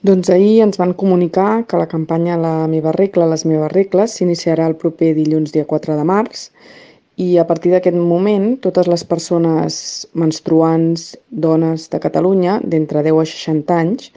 [0.00, 4.64] Doncs ahir ens van comunicar que la campanya La meva regla, les meves regles s'iniciarà
[4.70, 6.46] el proper dilluns dia 4 de març
[7.20, 9.76] i a partir d'aquest moment totes les persones
[10.22, 14.08] menstruants, dones de Catalunya d'entre 10 a 60 anys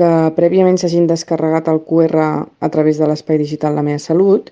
[0.00, 4.48] que prèviament s'hagin descarregat el QR a través de l'espai digital La meva salut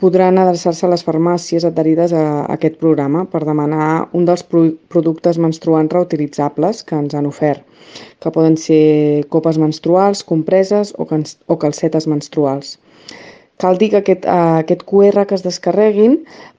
[0.00, 2.24] podran adreçar-se a les farmàcies adherides a
[2.54, 7.62] aquest programa per demanar un dels productes menstruants reutilitzables que ens han ofert,
[8.20, 12.78] que poden ser copes menstruals, compreses o, o calcetes menstruals.
[13.62, 16.16] Cal dir que aquest, aquest QR que es descarreguin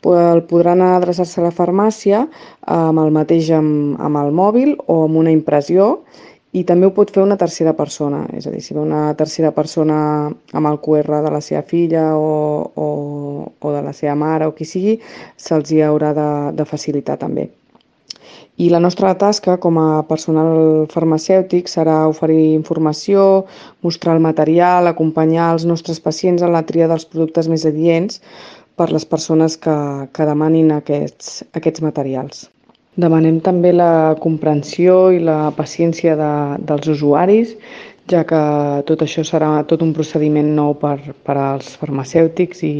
[0.07, 2.21] el podran adreçar-se a la farmàcia
[2.71, 5.97] amb el mateix amb, amb el mòbil o amb una impressió
[6.53, 9.49] i també ho pot fer una tercera persona, és a dir, si ve una tercera
[9.55, 9.97] persona
[10.29, 12.29] amb el QR de la seva filla o,
[12.75, 12.87] o,
[13.57, 14.99] o de la seva mare o qui sigui,
[15.47, 17.49] se'ls hi haurà de, de facilitar també.
[18.61, 23.45] I la nostra tasca com a personal farmacèutic serà oferir informació,
[23.81, 28.21] mostrar el material, acompanyar els nostres pacients en la tria dels productes més adients
[28.77, 29.77] per les persones que,
[30.13, 32.45] que demanin aquests, aquests materials.
[32.93, 37.55] Demanem també la comprensió i la paciència de, dels usuaris,
[38.11, 38.41] ja que
[38.85, 42.73] tot això serà tot un procediment nou per, per als farmacèutics i,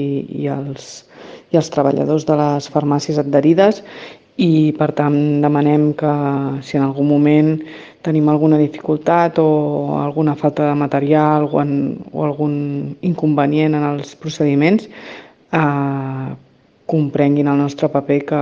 [0.44, 1.08] i, els,
[1.50, 3.82] i els treballadors de les farmàcies adherides.
[4.38, 6.14] I per tant demanem que
[6.66, 7.52] si en algun moment
[8.06, 12.56] tenim alguna dificultat o alguna falta de material o, en, o algun
[13.02, 16.34] inconvenient en els procediments eh,
[16.90, 18.42] comprenguin el nostre paper que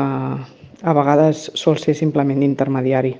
[0.81, 3.15] a vegades sol ser simplement d'intermediari.